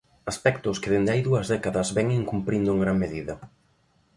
[0.31, 3.33] Aspectos que dende hai dúas décadas vén incumprindo en gran medida.